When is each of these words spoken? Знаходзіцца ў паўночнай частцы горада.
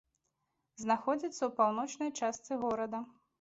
Знаходзіцца 0.83 1.35
ў 1.45 1.49
паўночнай 1.59 2.09
частцы 2.21 2.59
горада. 2.65 3.05